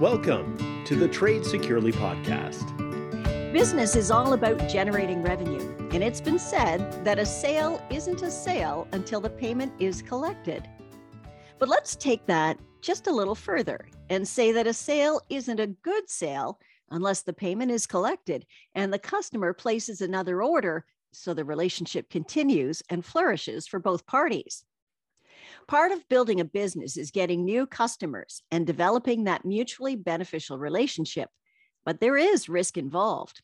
[0.00, 2.72] Welcome to the Trade Securely podcast.
[3.52, 8.30] Business is all about generating revenue, and it's been said that a sale isn't a
[8.30, 10.68] sale until the payment is collected.
[11.58, 15.66] But let's take that just a little further and say that a sale isn't a
[15.66, 16.60] good sale
[16.90, 18.46] unless the payment is collected
[18.76, 24.64] and the customer places another order so the relationship continues and flourishes for both parties.
[25.68, 31.28] Part of building a business is getting new customers and developing that mutually beneficial relationship,
[31.84, 33.42] but there is risk involved.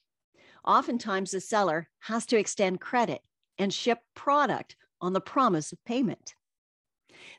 [0.67, 3.21] Oftentimes, the seller has to extend credit
[3.59, 6.33] and ship product on the promise of payment.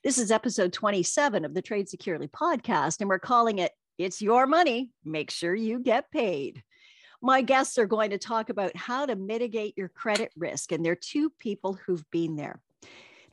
[0.04, 4.46] This is episode 27 of the Trade Securely podcast, and we're calling it It's Your
[4.46, 4.92] Money.
[5.04, 6.62] Make sure you get paid.
[7.24, 10.96] My guests are going to talk about how to mitigate your credit risk, and they're
[10.96, 12.62] two people who've been there.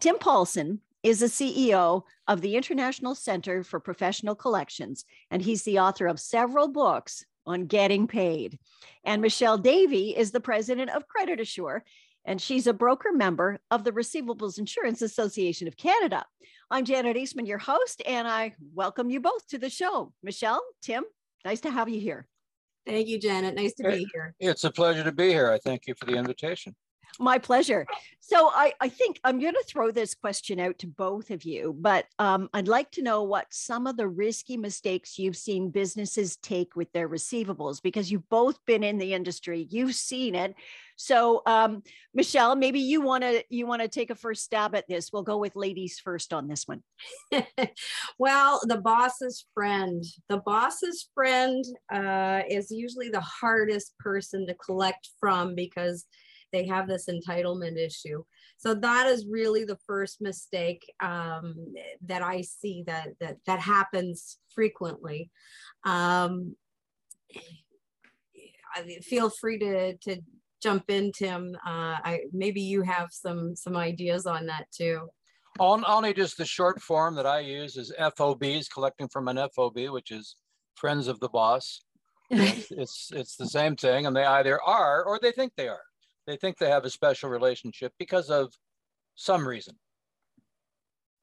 [0.00, 5.80] Tim Paulson is the CEO of the International Center for Professional Collections, and he's the
[5.80, 8.58] author of several books on getting paid.
[9.04, 11.84] And Michelle Davey is the president of Credit Assure,
[12.24, 16.24] and she's a broker member of the Receivables Insurance Association of Canada.
[16.70, 20.12] I'm Janet Eastman, your host, and I welcome you both to the show.
[20.22, 21.04] Michelle, Tim,
[21.44, 22.28] nice to have you here.
[22.86, 23.54] Thank you, Janet.
[23.56, 24.34] Nice to be here.
[24.38, 25.50] It's a pleasure to be here.
[25.50, 26.74] I thank you for the invitation.
[27.18, 27.86] My pleasure.
[28.20, 31.76] So I, I think I'm going to throw this question out to both of you,
[31.78, 36.36] but um, I'd like to know what some of the risky mistakes you've seen businesses
[36.36, 40.54] take with their receivables, because you've both been in the industry, you've seen it.
[40.96, 41.82] So um,
[42.14, 45.12] Michelle, maybe you want to you want to take a first stab at this.
[45.12, 46.82] We'll go with ladies first on this one.
[48.18, 50.04] well, the boss's friend.
[50.28, 56.06] The boss's friend uh, is usually the hardest person to collect from because
[56.52, 58.22] they have this entitlement issue.
[58.58, 61.54] So that is really the first mistake um,
[62.06, 65.30] that I see that that that happens frequently.
[65.84, 66.56] Um,
[69.02, 70.20] feel free to to
[70.62, 71.56] jump in, Tim.
[71.66, 75.08] Uh, I maybe you have some some ideas on that too.
[75.58, 80.10] Only just the short form that I use is FOBs, collecting from an FOB, which
[80.10, 80.36] is
[80.76, 81.82] friends of the boss.
[82.30, 85.82] it's, it's it's the same thing, and they either are or they think they are.
[86.32, 88.54] They think they have a special relationship because of
[89.16, 89.74] some reason.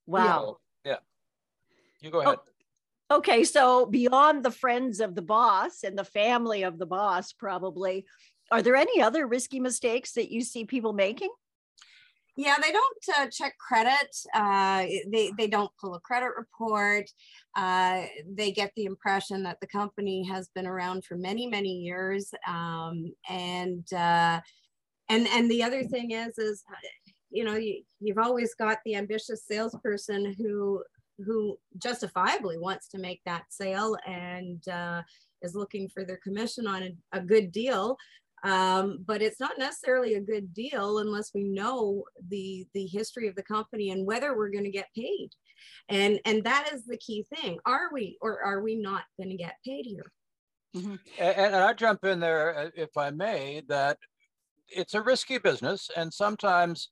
[0.05, 0.57] Wow.
[0.85, 0.97] yeah.
[1.99, 2.37] You go ahead.
[3.09, 3.43] Oh, okay.
[3.43, 8.05] So, beyond the friends of the boss and the family of the boss, probably,
[8.51, 11.31] are there any other risky mistakes that you see people making?
[12.37, 14.15] Yeah, they don't uh, check credit.
[14.35, 17.09] Uh, they they don't pull a credit report.
[17.55, 22.31] Uh, they get the impression that the company has been around for many many years,
[22.47, 24.39] um, and uh,
[25.09, 26.63] and and the other thing is is
[27.29, 30.81] you know you, you've always got the ambitious salesperson who
[31.25, 35.01] who justifiably wants to make that sale and uh,
[35.41, 37.97] is looking for their commission on a, a good deal.
[38.45, 43.35] Um, but it's not necessarily a good deal unless we know the the history of
[43.35, 45.29] the company and whether we're going to get paid.
[45.89, 47.59] And and that is the key thing.
[47.65, 50.09] Are we or are we not going to get paid here?
[50.75, 50.95] Mm-hmm.
[51.17, 53.97] and, and i jump in there uh, if i may that
[54.71, 56.89] it's a risky business and sometimes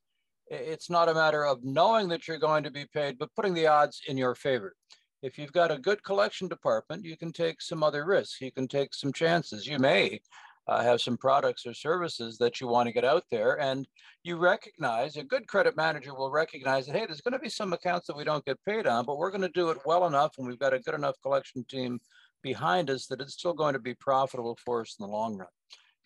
[0.50, 3.68] it's not a matter of knowing that you're going to be paid but putting the
[3.68, 4.74] odds in your favor.
[5.22, 8.42] If you've got a good collection department you can take some other risks.
[8.42, 9.68] You can take some chances.
[9.68, 10.20] You may
[10.68, 13.88] uh, have some products or services that you want to get out there and
[14.24, 17.72] you recognize a good credit manager will recognize that hey there's going to be some
[17.74, 20.34] accounts that we don't get paid on but we're going to do it well enough
[20.38, 22.00] and we've got a good enough collection team
[22.44, 25.48] behind us that it's still going to be profitable for us in the long run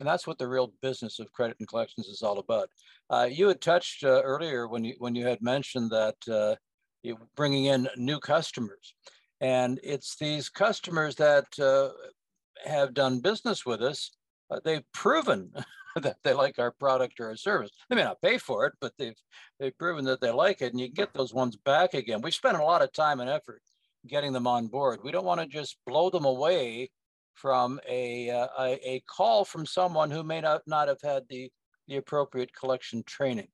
[0.02, 2.70] and that's what the real business of credit and collections is all about.
[3.12, 6.56] Uh, you had touched uh, earlier when you when you had mentioned that uh,
[7.04, 8.96] you bringing in new customers,
[9.42, 11.90] and it's these customers that uh,
[12.66, 14.10] have done business with us.
[14.50, 15.52] Uh, they've proven
[16.02, 17.70] that they like our product or our service.
[17.88, 19.22] They may not pay for it, but they've
[19.60, 22.24] they've proven that they like it, and you can get those ones back again.
[22.24, 23.62] We spent a lot of time and effort
[24.08, 25.02] getting them on board.
[25.04, 26.90] We don't want to just blow them away
[27.36, 31.50] from a, uh, a, a, call from someone who may not, not have had the,
[31.88, 33.48] the appropriate collection training.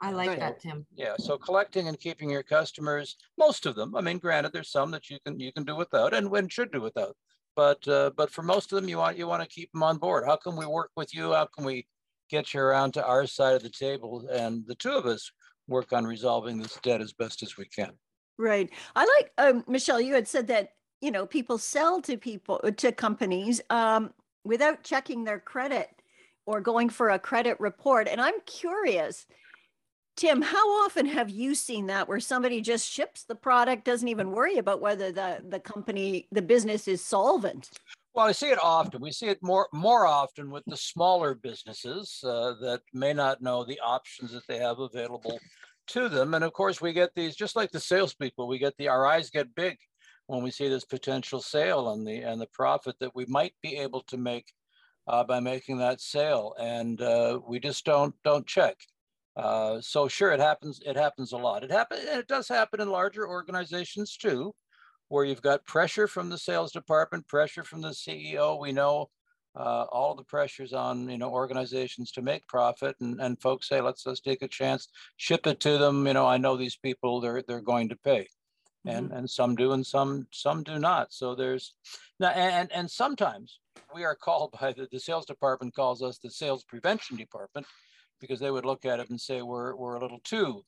[0.00, 0.40] I like right.
[0.40, 0.86] that, Tim.
[0.94, 3.96] Yeah, so collecting and keeping your customers, most of them.
[3.96, 6.70] I mean, granted, there's some that you can you can do without, and when should
[6.70, 7.16] do without.
[7.56, 9.98] But uh, but for most of them, you want you want to keep them on
[9.98, 10.22] board.
[10.24, 11.32] How can we work with you?
[11.32, 11.84] How can we
[12.30, 15.32] get you around to our side of the table, and the two of us
[15.66, 17.90] work on resolving this debt as best as we can.
[18.38, 18.70] Right.
[18.96, 20.00] I like um, Michelle.
[20.00, 24.12] You had said that you know people sell to people uh, to companies um,
[24.44, 25.88] without checking their credit
[26.46, 29.26] or going for a credit report and i'm curious
[30.18, 34.32] Tim, how often have you seen that where somebody just ships the product, doesn't even
[34.32, 37.70] worry about whether the, the company, the business is solvent?
[38.14, 39.00] Well, I see it often.
[39.00, 43.62] We see it more more often with the smaller businesses uh, that may not know
[43.62, 45.38] the options that they have available
[45.88, 46.34] to them.
[46.34, 48.48] And of course, we get these just like the salespeople.
[48.48, 49.76] We get the our eyes get big
[50.28, 53.76] when we see this potential sale and the and the profit that we might be
[53.78, 54.52] able to make
[55.08, 58.76] uh, by making that sale, and uh, we just don't don't check.
[59.36, 60.80] Uh, so sure, it happens.
[60.84, 61.64] It happens a lot.
[61.64, 62.02] It happens.
[62.04, 64.54] It does happen in larger organizations too,
[65.08, 68.60] where you've got pressure from the sales department, pressure from the CEO.
[68.60, 69.08] We know
[69.56, 73.80] uh, all the pressures on you know organizations to make profit, and, and folks say,
[73.80, 76.06] let's let's take a chance, ship it to them.
[76.06, 78.28] You know, I know these people; they're they're going to pay,
[78.86, 78.96] mm-hmm.
[78.96, 81.12] and and some do, and some some do not.
[81.12, 81.74] So there's
[82.20, 83.60] now, and and sometimes
[83.94, 87.66] we are called by the, the sales department calls us the sales prevention department
[88.20, 90.64] because they would look at it and say we're we're a little too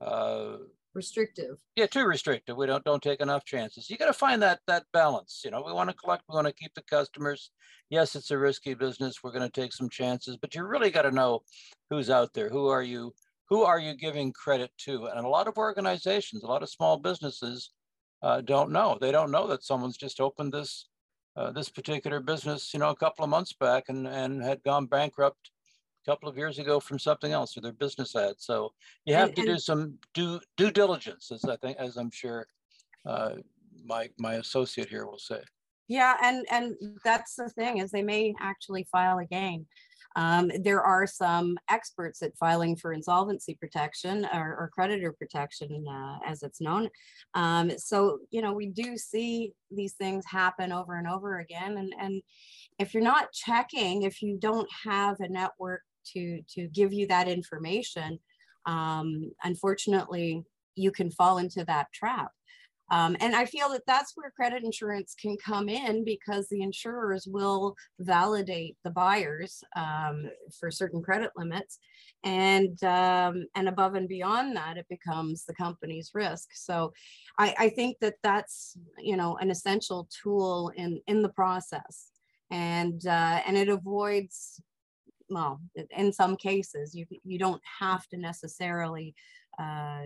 [0.00, 0.56] uh,
[0.94, 1.58] restrictive.
[1.76, 2.56] Yeah, too restrictive.
[2.56, 3.88] We don't don't take enough chances.
[3.88, 5.42] You got to find that that balance.
[5.44, 7.50] You know, we want to collect, we want to keep the customers.
[7.90, 9.22] Yes, it's a risky business.
[9.22, 11.42] We're going to take some chances, but you really got to know
[11.90, 12.48] who's out there.
[12.48, 13.12] Who are you?
[13.48, 15.06] Who are you giving credit to?
[15.06, 17.70] And a lot of organizations, a lot of small businesses,
[18.22, 18.98] uh, don't know.
[19.00, 20.88] They don't know that someone's just opened this
[21.36, 24.86] uh, this particular business, you know, a couple of months back and and had gone
[24.86, 25.50] bankrupt
[26.06, 28.34] a couple of years ago from something else or their business ad.
[28.38, 28.72] So
[29.04, 32.46] you have and, to do some due due diligence, as I think, as I'm sure
[33.04, 33.34] uh,
[33.84, 35.40] my my associate here will say.
[35.88, 39.66] Yeah, and and that's the thing is they may actually file again.
[40.16, 46.18] Um, there are some experts at filing for insolvency protection or, or creditor protection, uh,
[46.26, 46.88] as it's known.
[47.34, 51.76] Um, so, you know, we do see these things happen over and over again.
[51.76, 52.22] And, and
[52.78, 55.82] if you're not checking, if you don't have a network
[56.12, 58.18] to to give you that information
[58.66, 62.30] um, unfortunately you can fall into that trap
[62.90, 67.26] um, and I feel that that's where credit insurance can come in because the insurers
[67.26, 71.78] will validate the buyers um, for certain credit limits,
[72.22, 76.48] and um, and above and beyond that, it becomes the company's risk.
[76.54, 76.92] So,
[77.38, 82.10] I, I think that that's you know an essential tool in in the process,
[82.50, 84.60] and uh, and it avoids
[85.28, 85.60] well,
[85.90, 89.14] in some cases, you you don't have to necessarily
[89.58, 90.02] uh,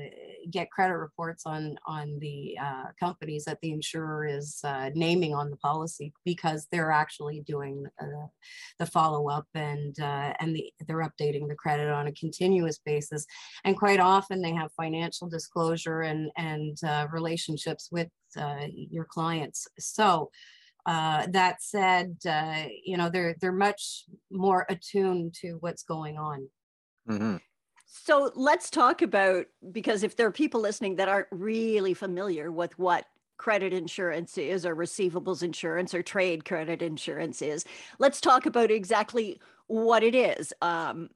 [0.50, 5.50] get credit reports on on the uh, companies that the insurer is uh, naming on
[5.50, 8.26] the policy because they're actually doing uh,
[8.79, 13.26] the follow up and uh, and the, they're updating the credit on a continuous basis,
[13.64, 18.08] and quite often they have financial disclosure and and uh, relationships with
[18.91, 19.67] your clients.
[19.81, 20.31] So
[20.87, 26.49] uh, that said, uh, you know, they're they're much more attuned to what's going on.
[27.08, 27.37] Mm-hmm.
[27.93, 32.79] So let's talk about because if there are people listening that aren't really familiar with
[32.79, 33.07] what
[33.37, 37.65] credit insurance is or receivables insurance or trade credit insurance is,
[37.99, 40.53] let's talk about exactly what it is.
[40.63, 41.11] Um,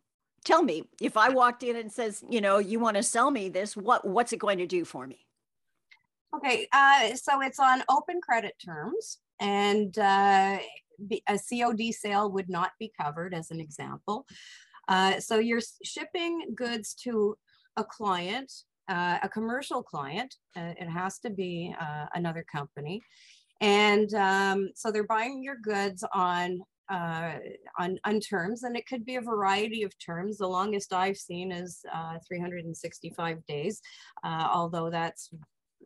[0.44, 3.48] tell me, if I walked in and says, you know, you want to sell me
[3.48, 5.26] this, what what's it going to do for me?
[6.34, 10.58] Okay, uh, so it's on open credit terms and uh,
[11.28, 14.26] a COD sale would not be covered as an example.
[14.88, 17.36] Uh, so you're shipping goods to
[17.76, 18.52] a client,
[18.88, 23.00] uh, a commercial client, uh, it has to be uh, another company.
[23.60, 27.38] And um, so they're buying your goods on uh,
[27.78, 30.36] on, on terms, and it could be a variety of terms.
[30.36, 33.80] The longest I've seen is uh, 365 days,
[34.22, 35.30] although that's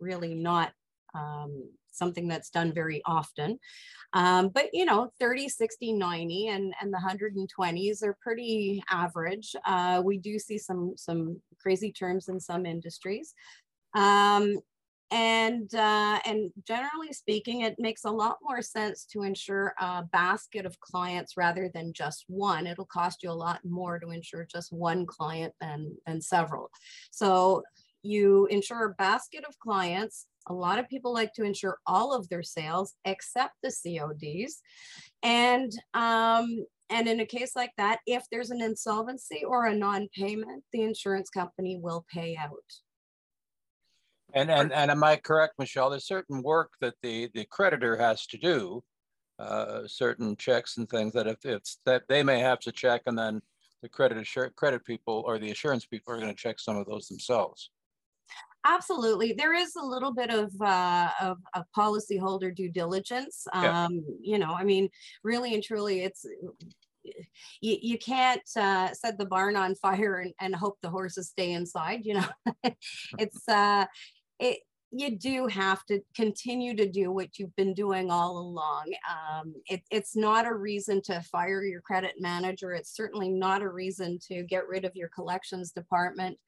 [0.01, 0.73] really not
[1.15, 3.59] um, something that's done very often.
[4.13, 9.55] Um, but you know, 30, 60, 90 and, and the 120s are pretty average.
[9.67, 13.35] Uh, we do see some, some crazy terms in some industries.
[13.95, 14.59] Um,
[15.11, 20.67] and uh, and generally speaking, it makes a lot more sense to insure a basket
[20.67, 22.67] of clients rather than just one.
[22.67, 26.71] It'll cost you a lot more to insure just one client than than several.
[27.11, 27.63] So
[28.03, 32.29] you insure a basket of clients a lot of people like to insure all of
[32.29, 34.61] their sales except the CODs.
[35.23, 40.65] And um, and in a case like that, if there's an insolvency or a non-payment,
[40.73, 42.53] the insurance company will pay out.
[44.35, 45.91] And and and am I correct, Michelle?
[45.91, 48.83] There's certain work that the the creditor has to do,
[49.39, 53.19] uh, certain checks and things that if it's that they may have to check, and
[53.19, 53.41] then
[53.83, 56.87] the credit assure, credit people or the insurance people are going to check some of
[56.87, 57.71] those themselves.
[58.69, 59.33] Absolutely.
[59.33, 63.47] There is a little bit of, uh, of, of policyholder due diligence.
[63.55, 63.89] Um, yeah.
[64.21, 64.91] You know, I mean,
[65.25, 66.27] really and truly, it's
[67.61, 71.53] you, you can't uh, set the barn on fire and, and hope the horses stay
[71.53, 72.05] inside.
[72.05, 72.29] You know,
[73.19, 73.87] it's uh,
[74.39, 74.59] it
[74.91, 78.91] you do have to continue to do what you've been doing all along.
[79.09, 82.73] Um, it, it's not a reason to fire your credit manager.
[82.73, 86.39] It's certainly not a reason to get rid of your collections department.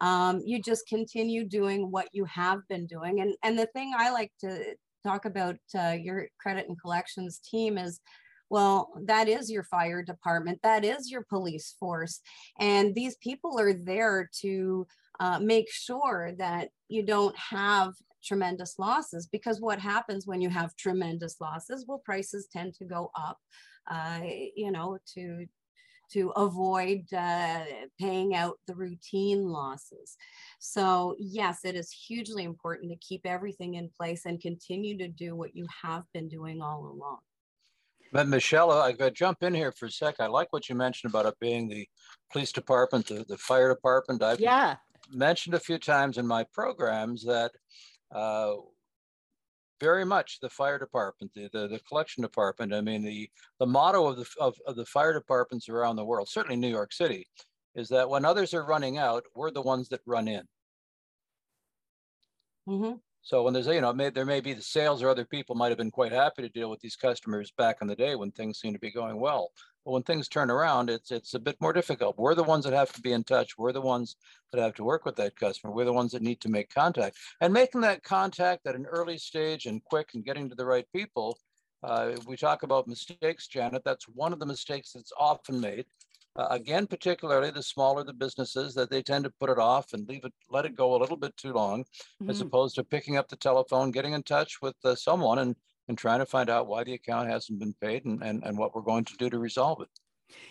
[0.00, 3.20] Um, you just continue doing what you have been doing.
[3.20, 4.74] And, and the thing I like to
[5.04, 8.00] talk about uh, your credit and collections team is
[8.50, 12.20] well, that is your fire department, that is your police force.
[12.60, 14.86] And these people are there to
[15.18, 20.74] uh, make sure that you don't have tremendous losses because what happens when you have
[20.76, 23.38] tremendous losses well prices tend to go up
[23.90, 24.20] uh,
[24.56, 25.44] you know to
[26.12, 27.64] to avoid uh,
[28.00, 30.16] paying out the routine losses
[30.58, 35.34] so yes it is hugely important to keep everything in place and continue to do
[35.36, 37.18] what you have been doing all along
[38.12, 40.20] but Michelle, I got to jump in here for a sec.
[40.20, 41.84] I like what you mentioned about it being the
[42.30, 44.22] police department, the, the fire department.
[44.22, 44.76] I've yeah
[45.12, 47.52] mentioned a few times in my programs that
[48.14, 48.54] uh,
[49.84, 52.72] very much the fire department, the, the, the, collection department.
[52.72, 56.28] I mean, the, the motto of the, of, of the fire departments around the world,
[56.28, 57.26] certainly New York City,
[57.74, 60.44] is that when others are running out, we're the ones that run in.
[62.66, 62.94] Mm-hmm.
[63.20, 65.70] So when there's, you know, may, there may be the sales or other people might
[65.70, 68.60] have been quite happy to deal with these customers back in the day when things
[68.60, 69.50] seem to be going well.
[69.84, 72.16] But when things turn around, it's it's a bit more difficult.
[72.18, 73.58] We're the ones that have to be in touch.
[73.58, 74.16] We're the ones
[74.52, 75.72] that have to work with that customer.
[75.72, 77.18] We're the ones that need to make contact.
[77.40, 80.86] And making that contact at an early stage and quick and getting to the right
[80.94, 81.38] people.
[81.82, 83.82] Uh, we talk about mistakes, Janet.
[83.84, 85.84] That's one of the mistakes that's often made.
[86.36, 90.08] Uh, again, particularly the smaller the businesses that they tend to put it off and
[90.08, 92.30] leave it, let it go a little bit too long, mm-hmm.
[92.30, 95.54] as opposed to picking up the telephone, getting in touch with uh, someone and
[95.88, 98.74] and trying to find out why the account hasn't been paid and, and, and what
[98.74, 99.88] we're going to do to resolve it.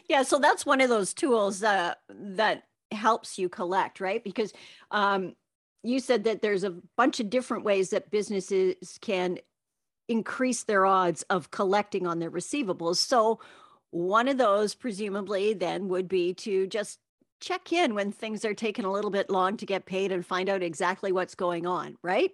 [0.07, 4.23] Yeah, so that's one of those tools uh, that helps you collect, right?
[4.23, 4.53] Because
[4.91, 5.35] um,
[5.83, 9.39] you said that there's a bunch of different ways that businesses can
[10.07, 12.97] increase their odds of collecting on their receivables.
[12.97, 13.39] So
[13.91, 16.99] one of those presumably then would be to just
[17.39, 20.49] check in when things are taking a little bit long to get paid and find
[20.49, 22.31] out exactly what's going on, right?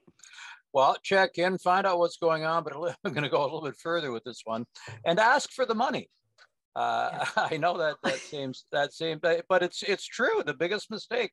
[0.73, 3.63] Well, check in, find out what's going on, but I'm going to go a little
[3.63, 4.65] bit further with this one
[5.05, 6.09] and ask for the money.
[6.75, 7.27] Uh, yeah.
[7.51, 10.43] I know that that seems that seems, but it's it's true.
[10.45, 11.31] The biggest mistake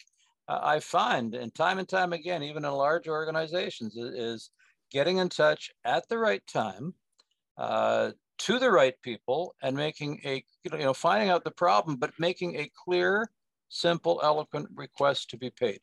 [0.49, 4.51] uh, I find, and time and time again, even in large organizations, is, is
[4.91, 6.95] getting in touch at the right time
[7.59, 12.13] uh, to the right people and making a you know finding out the problem, but
[12.19, 13.29] making a clear,
[13.69, 15.81] simple, eloquent request to be paid.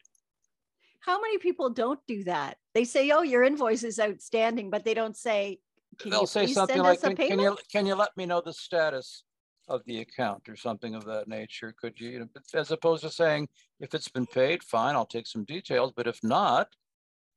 [1.05, 2.57] How many people don't do that?
[2.73, 5.59] They say, "Oh, your invoice is outstanding," but they don't say.
[6.03, 9.23] They'll say something like, can, "Can you can you let me know the status
[9.67, 11.73] of the account or something of that nature?
[11.77, 15.27] Could you, you know, as opposed to saying, if it's been paid, fine, I'll take
[15.27, 16.69] some details, but if not,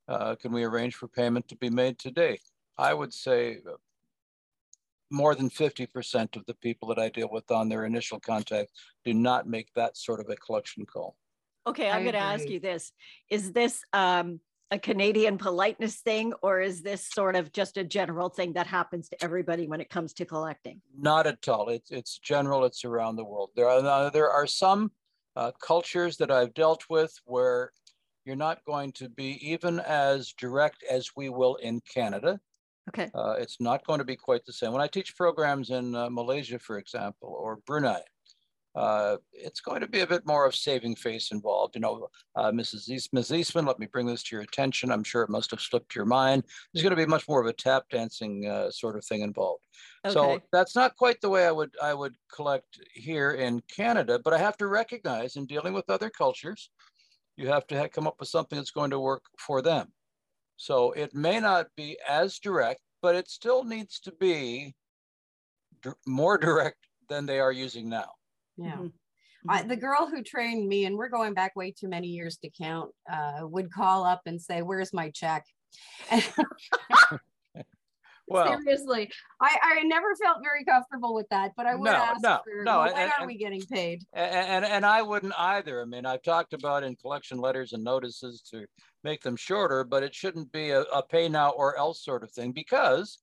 [0.07, 2.39] uh, can we arrange for payment to be made today?
[2.77, 3.75] I would say uh,
[5.09, 8.71] more than 50% of the people that I deal with on their initial contact
[9.05, 11.15] do not make that sort of a collection call.
[11.67, 12.91] Okay, I'm going to ask you this:
[13.29, 14.39] Is this um,
[14.71, 19.09] a Canadian politeness thing, or is this sort of just a general thing that happens
[19.09, 20.81] to everybody when it comes to collecting?
[20.97, 21.69] Not at all.
[21.69, 22.65] It's it's general.
[22.65, 23.51] It's around the world.
[23.55, 24.91] There are uh, there are some
[25.35, 27.71] uh, cultures that I've dealt with where
[28.25, 32.39] you're not going to be even as direct as we will in Canada.
[32.89, 33.09] Okay.
[33.13, 34.71] Uh, it's not going to be quite the same.
[34.71, 38.01] When I teach programs in uh, Malaysia, for example, or Brunei,
[38.75, 41.75] uh, it's going to be a bit more of saving face involved.
[41.75, 42.89] You know, uh, Mrs.
[42.89, 43.31] East, Ms.
[43.31, 44.91] Eastman, let me bring this to your attention.
[44.91, 46.43] I'm sure it must have slipped your mind.
[46.73, 49.63] There's going to be much more of a tap dancing uh, sort of thing involved.
[50.05, 50.13] Okay.
[50.13, 54.33] So that's not quite the way I would I would collect here in Canada, but
[54.33, 56.69] I have to recognize in dealing with other cultures,
[57.35, 59.87] you have to have, come up with something that's going to work for them.
[60.57, 64.75] So it may not be as direct, but it still needs to be
[66.05, 66.77] more direct
[67.09, 68.11] than they are using now.
[68.57, 68.73] Yeah.
[68.73, 68.87] Mm-hmm.
[69.49, 72.49] I, the girl who trained me, and we're going back way too many years to
[72.49, 75.45] count, uh, would call up and say, "Where's my check?"
[78.27, 79.09] well, seriously,
[79.41, 82.63] I, I never felt very comfortable with that, but I would no, ask no, for,
[82.63, 84.03] no, well, when and, are we getting paid?
[84.13, 85.81] And, and and I wouldn't either.
[85.81, 88.65] I mean, I've talked about in collection letters and notices to
[89.03, 92.31] make them shorter, but it shouldn't be a, a pay now or else sort of
[92.31, 93.19] thing because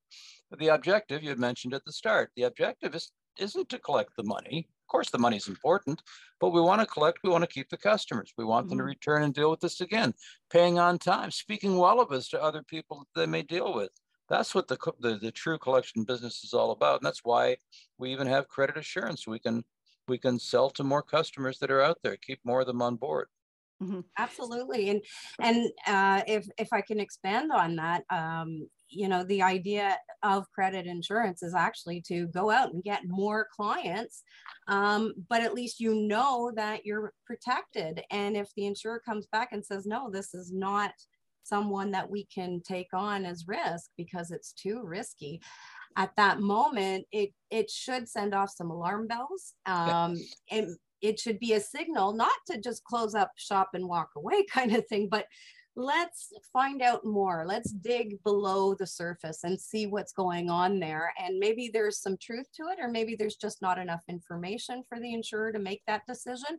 [0.58, 2.30] the objective you had mentioned at the start.
[2.36, 6.02] The objective is isn't to collect the money of course, the money is important,
[6.40, 8.34] but we want to collect, we want to keep the customers.
[8.36, 8.70] We want mm-hmm.
[8.70, 8.88] them to mm-hmm.
[8.88, 10.12] return and deal with us again,
[10.50, 13.90] paying on time, speaking well of us to other people that they may deal with.
[14.28, 17.00] That's what the, the, the true collection business is all about.
[17.00, 17.56] And that's why
[17.98, 19.26] we even have credit assurance.
[19.26, 19.64] We can
[20.06, 22.96] we can sell to more customers that are out there, keep more of them on
[22.96, 23.28] board.
[23.82, 24.00] Mm-hmm.
[24.18, 25.02] Absolutely, and
[25.40, 30.50] and uh, if if I can expand on that, um, you know, the idea of
[30.52, 34.22] credit insurance is actually to go out and get more clients,
[34.68, 38.02] um, but at least you know that you're protected.
[38.10, 40.92] And if the insurer comes back and says, no, this is not
[41.42, 45.40] someone that we can take on as risk because it's too risky
[45.96, 50.16] at that moment it it should send off some alarm bells um
[50.50, 54.44] and it should be a signal not to just close up shop and walk away
[54.50, 55.26] kind of thing but
[55.76, 57.44] let's find out more.
[57.46, 61.12] Let's dig below the surface and see what's going on there.
[61.18, 65.00] And maybe there's some truth to it, or maybe there's just not enough information for
[65.00, 66.58] the insurer to make that decision.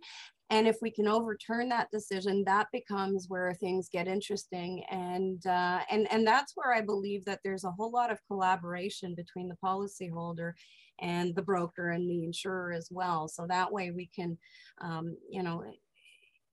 [0.49, 4.83] And if we can overturn that decision, that becomes where things get interesting.
[4.91, 9.15] And uh, and and that's where I believe that there's a whole lot of collaboration
[9.15, 10.53] between the policyholder
[11.01, 13.27] and the broker and the insurer as well.
[13.27, 14.37] So that way we can,
[14.81, 15.63] um, you know,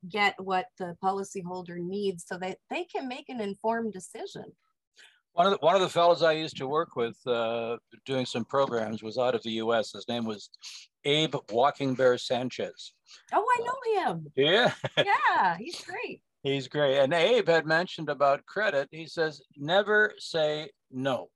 [0.09, 4.45] get what the policyholder needs so that they can make an informed decision.
[5.35, 8.45] One of the, one of the fellows I used to work with uh, doing some
[8.45, 9.93] programs was out of the U.S.
[9.93, 10.51] His name was
[11.05, 12.93] Abe Walking Bear Sanchez.
[13.33, 14.27] Oh, I know him.
[14.37, 14.73] Yeah.
[14.99, 16.21] yeah, he's great.
[16.43, 16.99] He's great.
[16.99, 18.89] And Abe had mentioned about credit.
[18.91, 21.29] He says, never say no.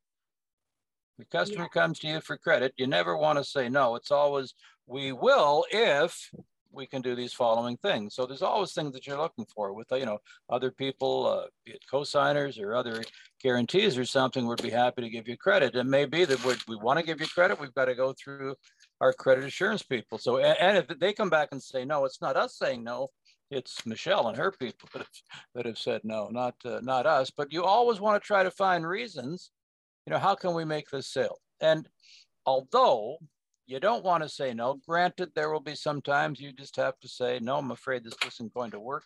[1.18, 1.80] The customer yeah.
[1.80, 2.74] comes to you for credit.
[2.76, 3.94] You never want to say no.
[3.94, 4.52] It's always,
[4.86, 6.30] we will if
[6.72, 8.14] we can do these following things.
[8.14, 10.18] So there's always things that you're looking for with, you know,
[10.50, 13.02] other people, uh, be it co-signers or other
[13.42, 15.74] guarantees or something, we'd be happy to give you credit.
[15.74, 18.54] It may be that we want to give you credit, we've got to go through
[19.00, 20.18] our credit assurance people.
[20.18, 23.08] So, and if they come back and say, no, it's not us saying no,
[23.50, 25.08] it's Michelle and her people that have,
[25.54, 28.50] that have said no, not, uh, not us, but you always want to try to
[28.50, 29.50] find reasons,
[30.06, 31.38] you know, how can we make this sale?
[31.60, 31.88] And
[32.44, 33.18] although
[33.66, 34.78] you don't want to say no.
[34.86, 38.14] Granted, there will be some times you just have to say, no, I'm afraid this
[38.26, 39.04] isn't going to work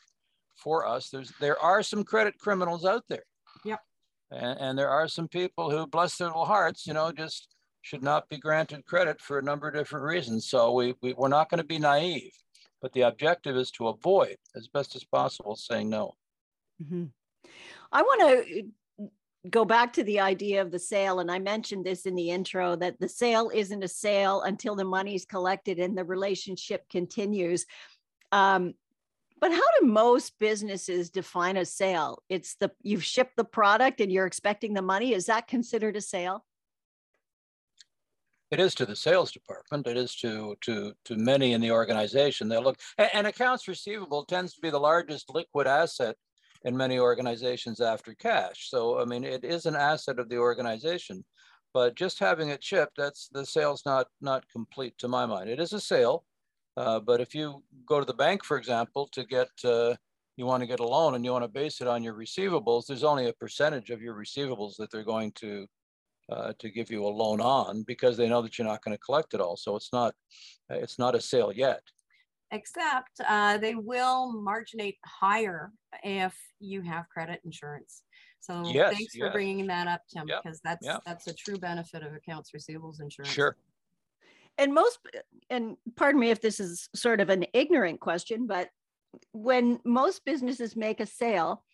[0.57, 1.09] for us.
[1.09, 3.25] There's there are some credit criminals out there.
[3.64, 3.81] Yep.
[4.31, 7.49] And, and there are some people who, bless their little hearts, you know, just
[7.83, 10.49] should not be granted credit for a number of different reasons.
[10.49, 12.32] So we, we we're not going to be naive,
[12.82, 16.13] but the objective is to avoid as best as possible saying no.
[16.82, 17.04] Mm-hmm.
[17.93, 18.63] I want to
[19.49, 22.76] go back to the idea of the sale and i mentioned this in the intro
[22.76, 27.65] that the sale isn't a sale until the money's collected and the relationship continues.
[28.33, 28.75] Um,
[29.41, 32.23] but how do most businesses define a sale?
[32.29, 35.15] It's the you've shipped the product and you're expecting the money.
[35.15, 36.45] Is that considered a sale?
[38.50, 39.87] It is to the sales department.
[39.87, 44.25] It is to to to many in the organization they look and, and accounts receivable
[44.25, 46.17] tends to be the largest liquid asset
[46.65, 48.69] in many organizations after cash.
[48.71, 51.25] So, I mean, it is an asset of the organization,
[51.73, 55.49] but just having it shipped, that's the sale's not, not complete to my mind.
[55.49, 56.25] It is a sale,
[56.77, 59.95] uh, but if you go to the bank, for example, to get, uh,
[60.37, 62.87] you want to get a loan and you want to base it on your receivables,
[62.87, 65.67] there's only a percentage of your receivables that they're going to
[66.31, 69.03] uh, to give you a loan on because they know that you're not going to
[69.03, 69.57] collect it all.
[69.57, 70.15] So it's not
[70.69, 71.83] it's not a sale yet
[72.50, 78.02] except uh, they will marginate higher if you have credit insurance.
[78.41, 79.26] So yes, thanks yes.
[79.26, 80.43] for bringing that up, Tim, yep.
[80.43, 81.02] because that's yep.
[81.04, 83.32] that's a true benefit of accounts receivables insurance.
[83.32, 83.56] Sure.
[84.58, 84.99] And most,
[85.49, 88.69] and pardon me if this is sort of an ignorant question, but
[89.32, 91.65] when most businesses make a sale,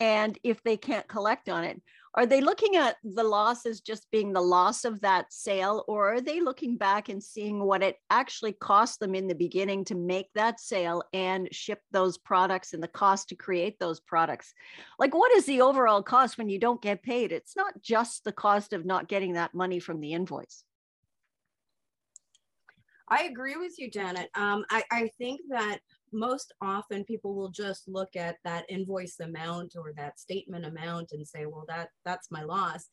[0.00, 1.80] and if they can't collect on it,
[2.18, 6.14] are they looking at the loss as just being the loss of that sale or
[6.14, 9.94] are they looking back and seeing what it actually cost them in the beginning to
[9.94, 14.52] make that sale and ship those products and the cost to create those products?
[14.98, 17.30] Like what is the overall cost when you don't get paid?
[17.30, 20.64] It's not just the cost of not getting that money from the invoice.
[23.08, 24.28] I agree with you, Janet.
[24.34, 25.78] Um, I, I think that
[26.12, 31.26] most often people will just look at that invoice amount or that statement amount and
[31.26, 32.88] say, well, that that's my loss.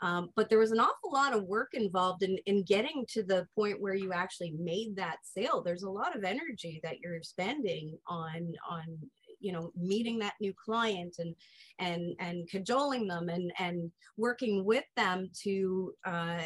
[0.00, 3.46] Um, but there was an awful lot of work involved in, in getting to the
[3.54, 5.60] point where you actually made that sale.
[5.60, 8.98] There's a lot of energy that you're spending on on
[9.40, 11.34] you know meeting that new client and
[11.78, 16.42] and and cajoling them and and working with them to uh,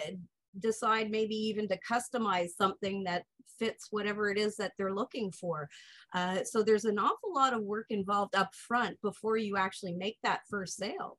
[0.59, 3.25] decide maybe even to customize something that
[3.59, 5.69] fits whatever it is that they're looking for.
[6.15, 10.19] Uh, so there's an awful lot of work involved up front before you actually make
[10.23, 11.19] that first sale.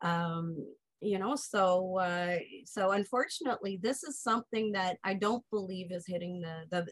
[0.00, 0.56] Um,
[1.00, 6.40] you know, so uh, so unfortunately, this is something that I don't believe is hitting
[6.40, 6.86] the the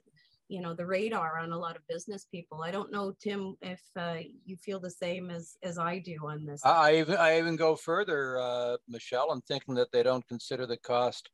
[0.48, 2.62] you know the radar on a lot of business people.
[2.62, 6.44] I don't know, Tim, if uh, you feel the same as as I do on
[6.44, 6.60] this.
[6.64, 10.76] I even I even go further, uh, Michelle, in thinking that they don't consider the
[10.76, 11.30] cost,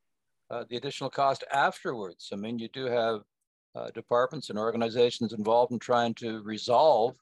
[0.51, 2.31] uh, the additional cost afterwards.
[2.33, 3.23] I mean, you do have
[3.75, 7.15] uh, departments and organizations involved in trying to resolve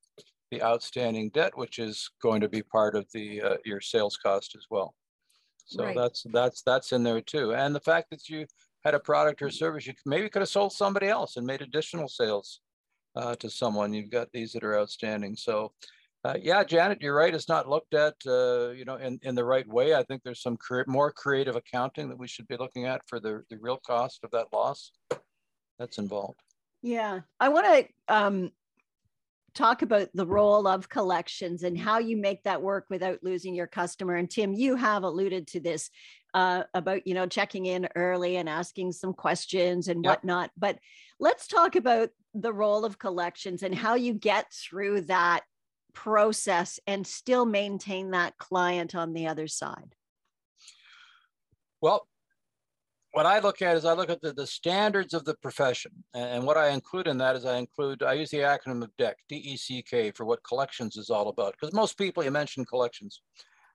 [0.50, 4.54] the outstanding debt, which is going to be part of the uh, your sales cost
[4.56, 4.94] as well.
[5.66, 5.96] So Right.
[5.96, 8.46] that's that's that's in there too, and the fact that you
[8.84, 12.06] had a product or service you maybe could have sold somebody else and made additional
[12.06, 12.60] sales
[13.16, 13.94] uh, to someone.
[13.94, 15.36] You've got these that are outstanding.
[15.36, 15.72] So,
[16.24, 17.34] uh, yeah, Janet, you're right.
[17.34, 19.94] It's not looked at, uh, you know, in, in the right way.
[19.94, 23.20] I think there's some cre- more creative accounting that we should be looking at for
[23.20, 24.92] the, the real cost of that loss
[25.78, 26.40] that's involved.
[26.80, 28.50] Yeah, I want to um,
[29.54, 33.66] talk about the role of collections and how you make that work without losing your
[33.66, 34.14] customer.
[34.14, 35.90] And Tim, you have alluded to this
[36.32, 40.10] uh, about you know checking in early and asking some questions and Yep.
[40.10, 40.50] whatnot.
[40.56, 40.78] But
[41.20, 45.42] let's talk about the role of collections and how you get through that
[45.94, 49.94] process and still maintain that client on the other side.
[51.80, 52.06] Well,
[53.12, 55.92] what I look at is I look at the, the standards of the profession.
[56.14, 59.16] And, what I include in that is I include, I use the acronym of DECK,
[59.28, 61.52] D-E-C-K, for what collections is all about.
[61.52, 63.20] Because most people, you mention collections,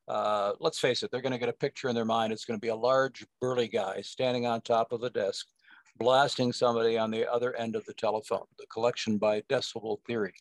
[0.09, 2.33] uh, let's face it, they're going to get a picture in their mind.
[2.33, 5.47] It's going to be a large, burly guy standing on top of a desk,
[5.97, 10.33] blasting somebody on the other end of the telephone, the collection by decibel theory.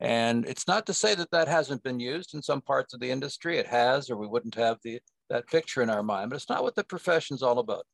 [0.00, 3.10] And it's not to say that that hasn't been used in some parts of the
[3.10, 3.58] industry.
[3.58, 6.62] It has, or we wouldn't have the, that picture in our mind, but it's not
[6.62, 7.86] what the profession's all about.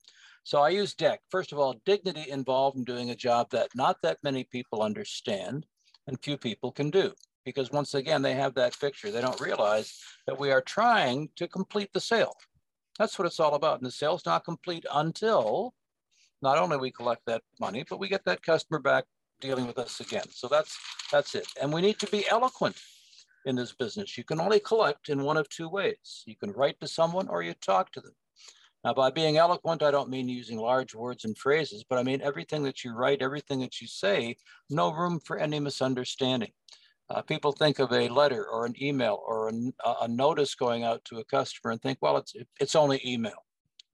[0.42, 1.20] So I use DECK.
[1.30, 5.66] First of all, dignity involved in doing a job that not that many people understand
[6.06, 7.12] and few people can do.
[7.44, 9.10] Because once again, they have that picture.
[9.10, 12.34] They don't realize that we are trying to complete the sale.
[12.98, 13.78] That's what it's all about.
[13.78, 15.74] And the sale's not complete until
[16.42, 19.04] not only we collect that money, but we get that customer back
[19.40, 20.28] dealing with us again.
[20.30, 20.78] So that's
[21.10, 21.46] that's it.
[21.60, 22.76] And we need to be eloquent
[23.46, 24.16] in this business.
[24.16, 26.22] You can only collect in one of two ways.
[26.26, 28.14] You can write to someone or you talk to them.
[28.84, 32.22] Now, by being eloquent, I don't mean using large words and phrases, but I mean
[32.22, 34.36] everything that you write, everything that you say,
[34.70, 36.52] no room for any misunderstanding.
[37.10, 39.52] Uh, people think of a letter or an email or a,
[40.02, 43.44] a notice going out to a customer and think, well, it's, it's only email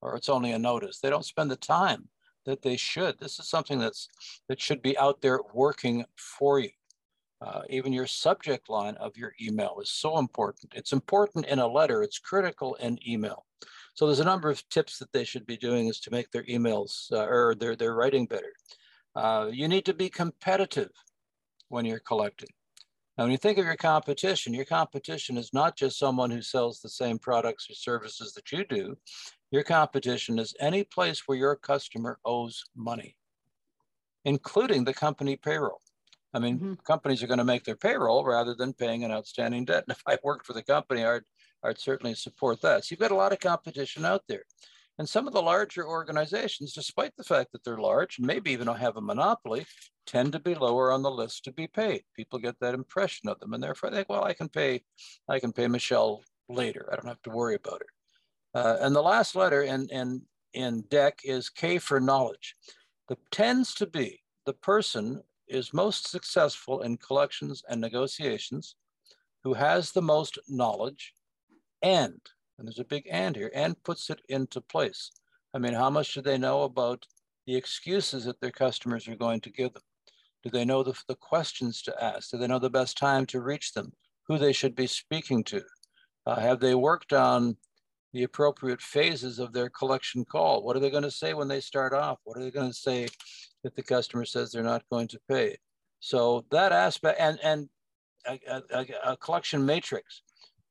[0.03, 1.01] or it's only a notice.
[1.01, 2.09] They don't spend the time
[2.47, 3.19] that they should.
[3.19, 4.09] This is something that's
[4.49, 6.71] that should be out there working for you.
[7.43, 10.73] Uh, even your subject line of your email is so important.
[10.75, 12.03] It's important in a letter.
[12.03, 13.45] It's critical in email.
[13.95, 16.45] So there's a number of tips that they should be doing is to make their
[16.45, 18.53] emails uh, or their, their writing better.
[19.15, 20.91] Uh, you need to be competitive
[21.69, 22.49] when you're collecting.
[23.17, 26.81] Now, when you think of your competition, your competition is not just someone who sells
[26.81, 28.97] the same products or services that you do.
[29.51, 33.17] Your competition is any place where your customer owes money,
[34.25, 35.81] including the company payroll.
[36.35, 36.85] I mean, Mhm.
[36.85, 39.85] companies are going to make their payroll rather than paying an outstanding debt.
[39.89, 41.23] And if I worked for the company, I'd,
[41.63, 42.85] I'd certainly support that.
[42.85, 44.45] So you've got a lot of competition out there.
[44.99, 48.67] And some of the larger organizations, despite the fact that they're large, and maybe even
[48.67, 49.67] have a monopoly,
[50.07, 52.05] tend to be lower on the list to be paid.
[52.15, 54.85] People get that impression of them, and therefore they think, well, I can pay,
[55.29, 56.89] I can pay Michelle later.
[56.91, 57.96] I don't have to worry about her.
[58.57, 60.23] Uh, and the last letter in in
[60.55, 62.57] in DECK is K for knowledge.
[63.07, 68.77] The tends to be the person is most successful in collections and negotiations,
[69.45, 71.13] who has the most knowledge,
[71.83, 72.19] and
[72.57, 75.13] and there's a big and here, and puts it into place.
[75.53, 77.07] I mean, how much do they know about
[77.47, 79.83] the excuses that their customers are going to give them?
[80.43, 82.31] Do they know the, the questions to ask?
[82.31, 83.93] Do they know the best time to reach them?
[84.29, 85.63] Who they should be speaking to?
[86.25, 87.59] Uh, have they worked on
[88.17, 90.63] the appropriate phases of their collection call?
[90.63, 92.19] What are they going to say when they start off?
[92.25, 93.07] What are they going to say
[93.63, 95.57] if the customer says they're not going to pay?
[96.01, 97.69] So that aspect and and
[98.27, 98.39] a,
[98.73, 100.23] a, a collection matrix,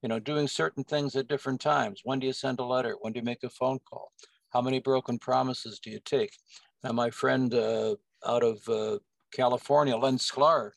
[0.01, 2.01] you know, doing certain things at different times.
[2.03, 2.95] When do you send a letter?
[2.99, 4.11] When do you make a phone call?
[4.49, 6.31] How many broken promises do you take?
[6.83, 8.97] Now, my friend uh, out of uh,
[9.31, 10.71] California, Len Sklar,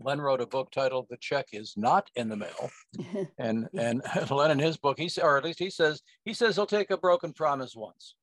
[0.00, 2.70] Len wrote a book titled "The Check Is Not in the Mail,"
[3.38, 6.66] and and Len in his book, he or at least he says he says he'll
[6.66, 8.14] take a broken promise once.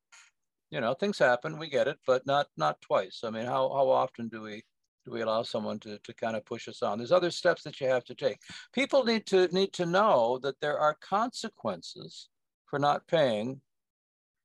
[0.71, 3.21] You know, things happen, we get it, but not not twice.
[3.23, 4.63] I mean, how how often do we
[5.05, 6.97] do we allow someone to to kind of push us on?
[6.97, 8.39] There's other steps that you have to take.
[8.73, 12.29] People need to need to know that there are consequences
[12.65, 13.61] for not paying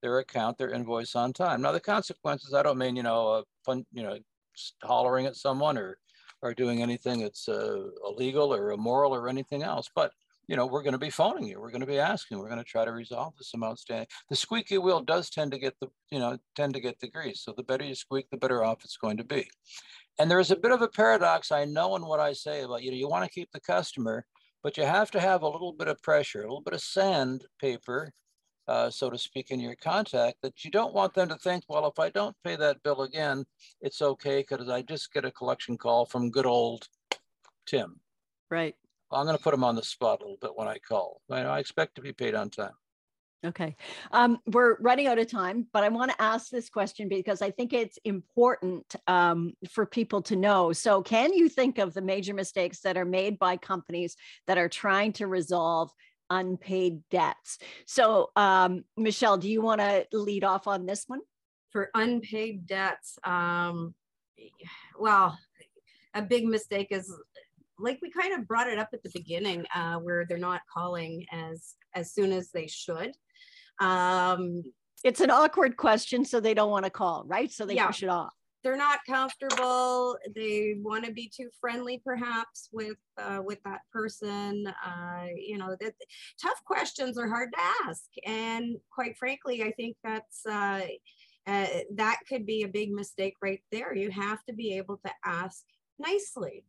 [0.03, 1.63] their account, their invoice on time.
[1.63, 4.19] Now, the consequences, I don't mean you know, uh, fun, you know,
[4.83, 5.99] hollering at someone or
[6.43, 9.89] or doing anything that's uh, illegal or immoral or anything else.
[9.95, 10.13] But
[10.51, 11.61] you know, we're going to be phoning you.
[11.61, 12.41] We're going to be asking.
[12.41, 14.09] We're going to try to resolve this amount outstanding.
[14.31, 17.43] The squeaky wheel does tend to get the, you know, tend to get the grease.
[17.45, 19.49] So the better you squeak, the better off it's going to be.
[20.19, 22.83] And there is a bit of a paradox I know in what I say about,
[22.83, 24.27] you know, you want to keep the customer,
[24.65, 28.13] but you have to have a little bit of pressure, a little bit of sandpaper,
[28.69, 31.87] uh, so to speak, in your contact that you don't want them to think, well,
[31.87, 33.45] if I don't pay that bill again,
[33.81, 36.87] it's okay because I just get a collection call from good old
[37.67, 38.01] Tim.
[38.51, 38.75] Right.
[39.13, 41.21] I'm going to put him on the spot a little bit when I call.
[41.31, 42.73] I, I expect to be paid on time.
[43.45, 43.75] Okay.
[44.13, 47.51] Um, we're running out of time, but I want to ask this question because I
[47.51, 50.75] think it's important um, for people to know.
[50.75, 54.15] So, can you think of the major mistakes that are made by companies
[54.47, 55.91] that are trying to resolve
[56.31, 57.59] unpaid debts?
[57.87, 61.21] So, um, Michelle, do you want to lead off on this one?
[61.73, 63.95] For unpaid debts, um,
[64.99, 65.39] well,
[66.15, 67.13] a big mistake is
[67.79, 71.25] like we kind of brought it up at the beginning uh, where they're not calling
[71.33, 73.13] as as soon as they should
[73.81, 74.63] um,
[75.03, 78.03] it's an awkward question so they don't want to call right so they yeah, push
[78.03, 83.59] it off they're not comfortable they want to be too friendly perhaps with uh, with
[83.65, 85.95] that person uh, you know that
[86.41, 88.09] tough questions are hard to ask.
[88.27, 90.87] And quite frankly i think that's uh,
[91.47, 93.95] uh that could be a big mistake right there.
[93.95, 95.65] You have to be able to ask
[95.99, 96.65] nicely.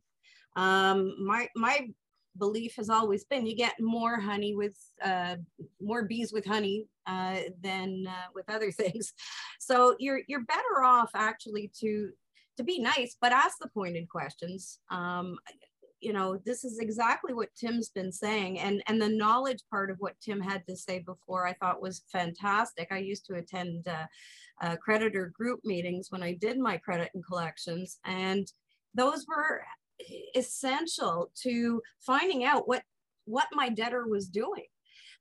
[0.56, 1.89] Um, my my
[2.37, 5.35] belief has always been you get more honey with uh,
[5.81, 9.13] more bees with honey uh, than uh, with other things.
[9.59, 12.11] So you're you're better off actually to
[12.57, 14.79] to be nice, but ask the pointed questions.
[14.89, 15.37] Um,
[15.99, 19.97] you know, this is exactly what Tim's been saying, and and the knowledge part of
[19.99, 22.87] what Tim had to say before I thought was fantastic.
[22.91, 24.05] I used to attend uh,
[24.61, 28.51] uh, creditor group meetings when I did my credit and collections, and
[28.95, 29.63] those were
[30.35, 32.83] essential to finding out what
[33.25, 34.65] what my debtor was doing.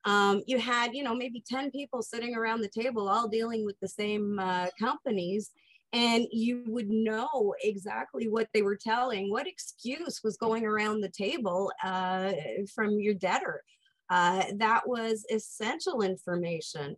[0.05, 3.79] Um, you had, you know, maybe 10 people sitting around the table, all dealing with
[3.81, 5.51] the same uh, companies,
[5.93, 11.11] and you would know exactly what they were telling, what excuse was going around the
[11.11, 12.33] table uh,
[12.75, 13.63] from your debtor.
[14.09, 16.97] Uh, that was essential information.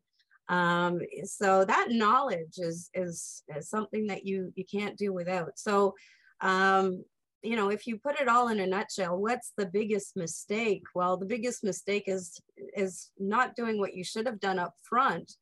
[0.49, 5.59] Um, so that knowledge is, is, is something that you you can't do without.
[5.59, 5.95] So
[6.43, 7.05] um,
[7.43, 10.83] you know, if you put it all in a nutshell, what's the biggest mistake?
[10.95, 12.41] Well, the biggest mistake is
[12.77, 15.33] is not doing what you should have done up front,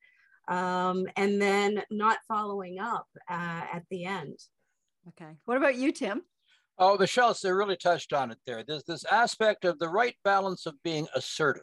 [0.48, 4.38] um, and then not following up uh, at the end.
[5.08, 5.32] Okay.
[5.44, 6.22] What about you, Tim?
[6.78, 8.64] Oh, Michelle, they really touched on it there.
[8.66, 11.62] There's this aspect of the right balance of being assertive.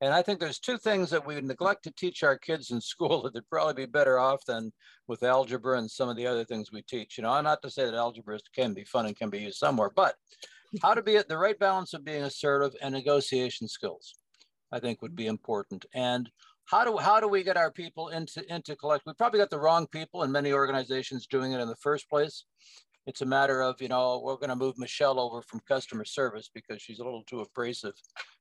[0.00, 3.22] And I think there's two things that we neglect to teach our kids in school
[3.22, 4.72] that they'd probably be better off than
[5.06, 7.18] with algebra and some of the other things we teach.
[7.18, 9.58] You know, I'm not to say that algebra can be fun and can be used
[9.58, 10.14] somewhere, but
[10.82, 14.14] how to be at the right balance of being assertive and negotiation skills,
[14.70, 15.86] I think would be important.
[15.94, 16.30] And
[16.66, 19.04] how do how do we get our people into into collect?
[19.06, 22.44] We probably got the wrong people in many organizations doing it in the first place.
[23.08, 26.50] It's a matter of, you know, we're going to move Michelle over from customer service
[26.52, 27.94] because she's a little too abrasive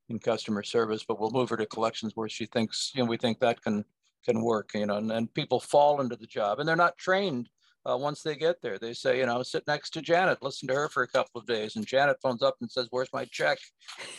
[0.10, 3.16] in customer service, but we'll move her to collections where she thinks, you know, we
[3.16, 3.86] think that can
[4.26, 7.48] can work, you know, and, and people fall into the job and they're not trained
[7.90, 8.78] uh, once they get there.
[8.78, 11.48] They say, you know, sit next to Janet, listen to her for a couple of
[11.48, 11.78] days.
[11.78, 13.58] And Janet phones up and says, where's my check?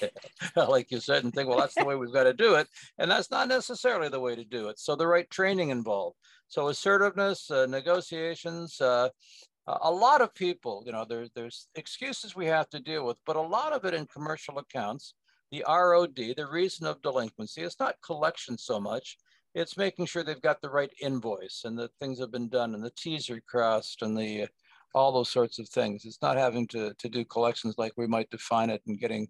[0.56, 2.68] like you said, and think, well, that's the way we've got to do it.
[2.98, 4.78] And that's not necessarily the way to do it.
[4.78, 6.16] So the right training involved.
[6.46, 9.10] So assertiveness, uh, negotiations, uh,
[9.82, 13.36] a lot of people, you know, there, there's excuses we have to deal with, but
[13.36, 15.14] a lot of it in commercial accounts
[15.50, 19.16] the ROD, the reason of delinquency, it's not collection so much.
[19.54, 22.84] It's making sure they've got the right invoice and that things have been done and
[22.84, 24.48] the T's are crossed and the
[24.94, 26.04] all those sorts of things.
[26.04, 29.28] It's not having to, to do collections like we might define it and getting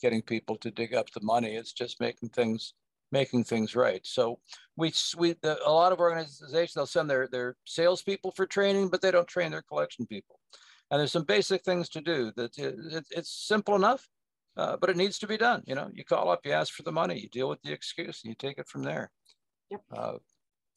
[0.00, 1.54] getting people to dig up the money.
[1.54, 2.74] It's just making things
[3.14, 4.00] making things right.
[4.04, 4.38] So
[4.76, 9.10] we we a lot of organizations they'll send their their salespeople for training, but they
[9.10, 10.38] don't train their collection people.
[10.90, 14.06] And there's some basic things to do that it, it, it's simple enough
[14.56, 15.62] uh, but it needs to be done.
[15.66, 18.22] You know, you call up, you ask for the money, you deal with the excuse,
[18.22, 19.10] and you take it from there.
[19.70, 19.80] Yep.
[19.92, 20.12] Uh,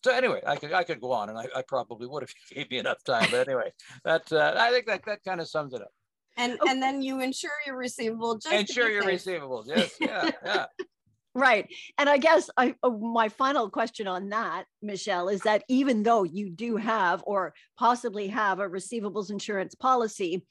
[0.03, 2.55] so anyway, I could I could go on, and I, I probably would if you
[2.55, 3.27] gave me enough time.
[3.29, 3.71] But anyway,
[4.05, 5.91] that uh, I think that that kind of sums it up.
[6.37, 6.69] And oh.
[6.69, 8.37] and then you insure your receivable.
[8.37, 9.65] Just insure your receivables.
[9.67, 9.95] Yes.
[9.99, 10.29] Yeah.
[10.43, 10.65] Yeah.
[11.37, 11.71] Right.
[11.99, 16.23] And I guess I, uh, my final question on that, Michelle, is that even though
[16.23, 20.43] you do have or possibly have a receivables insurance policy,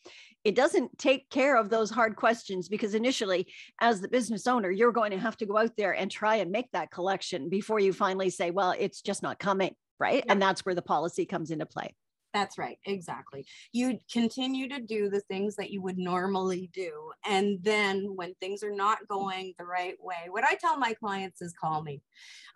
[0.45, 4.93] it doesn't take care of those hard questions because initially, as the business owner, you're
[4.93, 7.93] going to have to go out there and try and make that collection before you
[7.93, 9.75] finally say, well, it's just not coming.
[9.99, 10.23] Right.
[10.25, 10.33] Yeah.
[10.33, 11.97] And that's where the policy comes into play.
[12.37, 13.47] That's right, exactly.
[13.73, 16.93] You continue to do the things that you would normally do.
[17.25, 21.41] And then when things are not going the right way, what I tell my clients
[21.41, 22.03] is call me.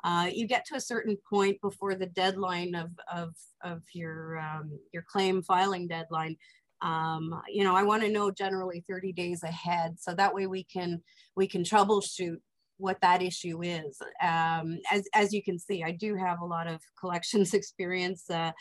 [0.05, 3.31] Uh, you get to a certain point before the deadline of, of,
[3.65, 6.37] of your, um, your claim filing deadline.
[6.83, 9.99] Um, you know, I want to know generally 30 days ahead.
[9.99, 11.01] So that way we can,
[11.37, 12.37] we can troubleshoot
[12.81, 13.99] what that issue is.
[14.23, 18.53] Um, as, as you can see, I do have a lot of collections experience uh,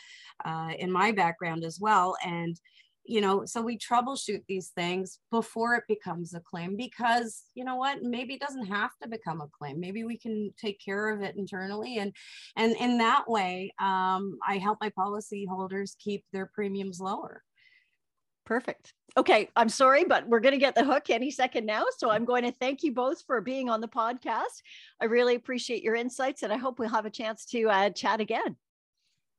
[0.44, 2.16] uh, in my background as well.
[2.24, 2.60] And,
[3.04, 7.76] you know, so we troubleshoot these things before it becomes a claim because, you know
[7.76, 9.80] what, maybe it doesn't have to become a claim.
[9.80, 11.98] Maybe we can take care of it internally.
[11.98, 12.14] And,
[12.56, 17.42] and in that way, um, I help my policyholders keep their premiums lower.
[18.50, 18.94] Perfect.
[19.16, 21.84] Okay, I'm sorry, but we're going to get the hook any second now.
[21.98, 24.62] So I'm going to thank you both for being on the podcast.
[25.00, 28.18] I really appreciate your insights and I hope we'll have a chance to uh, chat
[28.18, 28.56] again.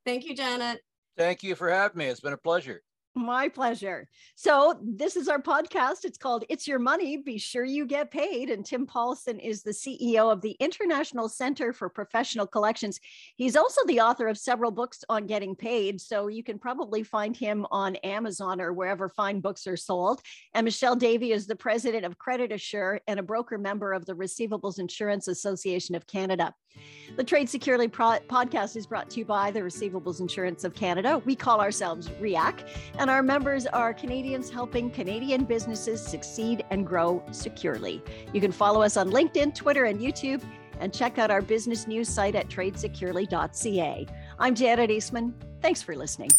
[0.05, 0.79] Thank you, Janet.
[1.17, 2.05] Thank you for having me.
[2.05, 2.83] It's been a pleasure.
[3.13, 4.07] My pleasure.
[4.35, 6.05] So, this is our podcast.
[6.05, 7.17] It's called It's Your Money.
[7.17, 8.49] Be sure you get paid.
[8.49, 13.01] And Tim Paulson is the CEO of the International Center for Professional Collections.
[13.35, 15.99] He's also the author of several books on getting paid.
[15.99, 20.21] So, you can probably find him on Amazon or wherever fine books are sold.
[20.53, 24.15] And Michelle Davy is the president of Credit Assure and a broker member of the
[24.15, 26.53] Receivables Insurance Association of Canada.
[27.17, 31.21] The Trade Securely Pro- podcast is brought to you by the Receivables Insurance of Canada.
[31.25, 37.23] We call ourselves RIAC and our members are Canadians helping Canadian businesses succeed and grow
[37.31, 38.01] securely.
[38.33, 40.41] You can follow us on LinkedIn, Twitter, and YouTube,
[40.79, 44.07] and check out our business news site at tradesecurely.ca.
[44.39, 45.35] I'm Janet Eastman.
[45.61, 46.31] Thanks for listening.